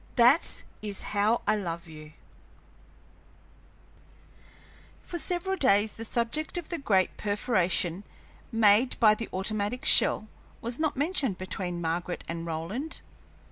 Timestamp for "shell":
9.85-10.27